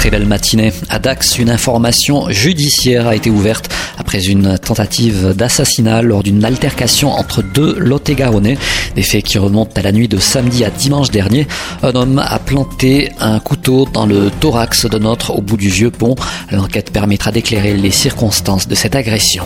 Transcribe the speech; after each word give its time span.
Très 0.00 0.08
belle 0.08 0.24
matinée. 0.24 0.72
À 0.88 0.98
Dax, 0.98 1.38
une 1.38 1.50
information 1.50 2.30
judiciaire 2.30 3.06
a 3.06 3.14
été 3.14 3.28
ouverte 3.28 3.70
après 3.98 4.28
une 4.28 4.56
tentative 4.58 5.34
d'assassinat 5.36 6.00
lors 6.00 6.22
d'une 6.22 6.42
altercation 6.42 7.10
entre 7.10 7.42
deux 7.42 7.78
Lot-et-Garonnais. 7.78 8.56
Des 8.94 9.02
faits 9.02 9.22
qui 9.22 9.36
remontent 9.36 9.78
à 9.78 9.82
la 9.82 9.92
nuit 9.92 10.08
de 10.08 10.16
samedi 10.16 10.64
à 10.64 10.70
dimanche 10.70 11.10
dernier. 11.10 11.46
Un 11.82 11.94
homme 11.94 12.18
a 12.18 12.38
planté 12.38 13.12
un 13.20 13.40
couteau 13.40 13.86
dans 13.92 14.06
le 14.06 14.30
thorax 14.40 14.86
d'un 14.86 15.04
autre 15.04 15.34
au 15.36 15.42
bout 15.42 15.58
du 15.58 15.68
vieux 15.68 15.90
pont. 15.90 16.14
L'enquête 16.50 16.92
permettra 16.92 17.30
d'éclairer 17.30 17.76
les 17.76 17.90
circonstances 17.90 18.68
de 18.68 18.74
cette 18.74 18.96
agression. 18.96 19.44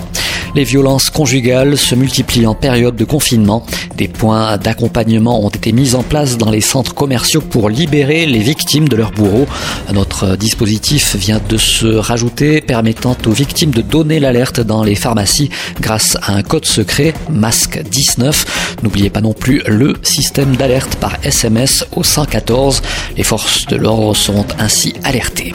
Les 0.54 0.62
violences 0.62 1.10
conjugales 1.10 1.76
se 1.76 1.96
multiplient 1.96 2.46
en 2.46 2.54
période 2.54 2.94
de 2.94 3.04
confinement. 3.04 3.66
Des 3.96 4.06
points 4.06 4.56
d'accompagnement 4.56 5.44
ont 5.44 5.48
été 5.48 5.72
mis 5.72 5.96
en 5.96 6.04
place 6.04 6.38
dans 6.38 6.50
les 6.50 6.60
centres 6.60 6.94
commerciaux 6.94 7.40
pour 7.40 7.68
libérer 7.68 8.24
les 8.26 8.38
victimes 8.38 8.88
de 8.88 8.94
leurs 8.94 9.10
bourreaux. 9.10 9.46
Notre 9.92 10.36
dispositif 10.36 11.16
vient 11.16 11.40
de 11.48 11.56
se 11.56 11.86
rajouter 11.86 12.60
permettant 12.60 13.16
aux 13.26 13.32
victimes 13.32 13.72
de 13.72 13.82
donner 13.82 14.20
l'alerte 14.20 14.60
dans 14.60 14.84
les 14.84 14.94
pharmacies 14.94 15.50
grâce 15.80 16.16
à 16.22 16.34
un 16.34 16.42
code 16.42 16.66
secret 16.66 17.14
masque 17.28 17.82
19. 17.82 18.78
N'oubliez 18.84 19.10
pas 19.10 19.20
non 19.20 19.32
plus 19.32 19.60
le 19.66 19.94
système 20.02 20.54
d'alerte 20.54 20.94
par 20.96 21.16
SMS 21.24 21.84
au 21.96 22.04
114. 22.04 22.80
Les 23.16 23.24
forces 23.24 23.66
de 23.66 23.74
l'ordre 23.74 24.14
seront 24.14 24.46
ainsi 24.60 24.94
alertées. 25.02 25.52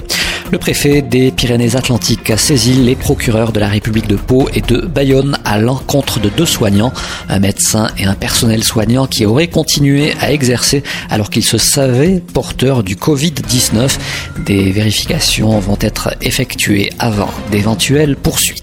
Le 0.51 0.57
préfet 0.57 1.03
des 1.03 1.29
Pyrénées-Atlantiques 1.29 2.31
a 2.31 2.37
saisi 2.37 2.73
les 2.73 2.95
procureurs 2.95 3.51
de 3.51 3.59
la 3.59 3.67
République 3.67 4.07
de 4.07 4.15
Pau 4.15 4.49
et 4.51 4.61
de 4.61 4.81
Bayonne 4.81 5.37
à 5.45 5.59
l'encontre 5.59 6.19
de 6.19 6.29
deux 6.29 6.47
soignants, 6.47 6.91
un 7.29 7.39
médecin 7.39 7.89
et 7.99 8.05
un 8.05 8.15
personnel 8.15 8.63
soignant 8.63 9.05
qui 9.05 9.27
auraient 9.27 9.47
continué 9.47 10.13
à 10.19 10.31
exercer 10.31 10.81
alors 11.11 11.29
qu'ils 11.29 11.45
se 11.45 11.59
savaient 11.59 12.19
porteurs 12.33 12.81
du 12.81 12.95
Covid-19. 12.95 13.99
Des 14.43 14.71
vérifications 14.71 15.59
vont 15.59 15.77
être 15.81 16.15
effectuées 16.21 16.89
avant 16.97 17.29
d'éventuelles 17.51 18.15
poursuites. 18.15 18.58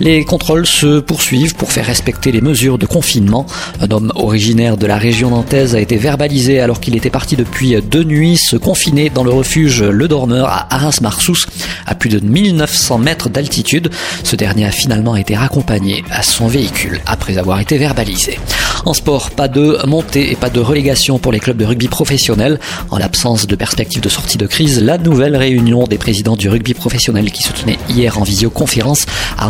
Les 0.00 0.24
contrôles 0.24 0.66
se 0.66 0.98
poursuivent 0.98 1.54
pour 1.54 1.72
faire 1.72 1.84
respecter 1.84 2.32
les 2.32 2.40
mesures 2.40 2.78
de 2.78 2.86
confinement. 2.86 3.44
Un 3.80 3.90
homme 3.90 4.12
originaire 4.14 4.78
de 4.78 4.86
la 4.86 4.96
région 4.96 5.28
nantaise 5.28 5.74
a 5.74 5.80
été 5.80 5.98
verbalisé 5.98 6.58
alors 6.58 6.80
qu'il 6.80 6.96
était 6.96 7.10
parti 7.10 7.36
depuis 7.36 7.76
deux 7.82 8.04
nuits 8.04 8.38
se 8.38 8.56
confiner 8.56 9.10
dans 9.10 9.24
le 9.24 9.30
refuge 9.30 9.82
Le 9.82 10.08
Dormeur 10.08 10.48
à 10.48 10.74
Arras-Marsous, 10.74 11.44
à 11.86 11.94
plus 11.94 12.08
de 12.08 12.18
1900 12.18 12.96
mètres 12.96 13.28
d'altitude. 13.28 13.90
Ce 14.24 14.36
dernier 14.36 14.64
a 14.64 14.70
finalement 14.70 15.16
été 15.16 15.36
raccompagné 15.36 16.02
à 16.10 16.22
son 16.22 16.48
véhicule 16.48 17.02
après 17.04 17.36
avoir 17.36 17.60
été 17.60 17.76
verbalisé. 17.76 18.38
En 18.86 18.94
sport, 18.94 19.30
pas 19.30 19.48
de 19.48 19.86
montée 19.86 20.32
et 20.32 20.36
pas 20.36 20.48
de 20.48 20.60
relégation 20.60 21.18
pour 21.18 21.30
les 21.30 21.40
clubs 21.40 21.58
de 21.58 21.66
rugby 21.66 21.88
professionnels. 21.88 22.58
En 22.90 22.96
l'absence 22.96 23.46
de 23.46 23.54
perspective 23.54 24.00
de 24.00 24.08
sortie 24.08 24.38
de 24.38 24.46
crise, 24.46 24.82
la 24.82 24.96
nouvelle 24.96 25.36
réunion 25.36 25.84
des 25.84 25.98
présidents 25.98 26.36
du 26.36 26.48
rugby 26.48 26.72
professionnel 26.72 27.30
qui 27.30 27.42
se 27.42 27.52
tenait 27.52 27.78
hier 27.90 28.18
en 28.18 28.22
visioconférence 28.22 29.04
a 29.36 29.48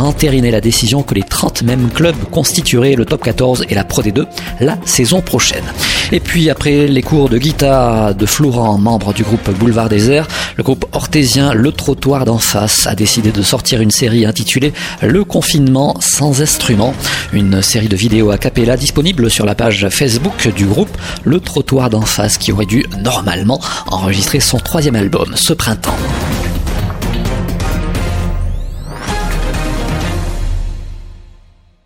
la 0.49 0.61
décision 0.61 1.03
que 1.03 1.13
les 1.13 1.23
30 1.23 1.61
mêmes 1.63 1.89
clubs 1.89 2.15
constitueraient 2.31 2.95
le 2.95 3.05
top 3.05 3.21
14 3.21 3.65
et 3.69 3.75
la 3.75 3.83
Pro 3.83 4.01
D2 4.01 4.25
la 4.59 4.77
saison 4.85 5.21
prochaine. 5.21 5.65
Et 6.11 6.19
puis 6.19 6.49
après 6.49 6.87
les 6.87 7.01
cours 7.01 7.29
de 7.29 7.37
guitare 7.37 8.15
de 8.15 8.25
Florent, 8.25 8.77
membre 8.77 9.13
du 9.13 9.23
groupe 9.23 9.49
Boulevard 9.51 9.89
Désert, 9.89 10.27
le 10.57 10.63
groupe 10.63 10.85
orthésien 10.93 11.53
Le 11.53 11.71
Trottoir 11.71 12.25
d'en 12.25 12.37
face 12.37 12.87
a 12.87 12.95
décidé 12.95 13.31
de 13.31 13.41
sortir 13.41 13.81
une 13.81 13.91
série 13.91 14.25
intitulée 14.25 14.73
Le 15.01 15.23
confinement 15.23 15.95
sans 15.99 16.41
instrument, 16.41 16.93
une 17.33 17.61
série 17.61 17.87
de 17.87 17.95
vidéos 17.95 18.31
a 18.31 18.37
cappella 18.37 18.77
disponible 18.77 19.29
sur 19.29 19.45
la 19.45 19.55
page 19.55 19.87
Facebook 19.89 20.49
du 20.55 20.65
groupe 20.65 20.97
Le 21.23 21.39
Trottoir 21.39 21.89
d'en 21.89 22.01
face 22.01 22.37
qui 22.37 22.51
aurait 22.51 22.65
dû 22.65 22.85
normalement 23.03 23.59
enregistrer 23.87 24.39
son 24.39 24.57
troisième 24.57 24.95
album 24.95 25.33
ce 25.35 25.53
printemps. 25.53 25.97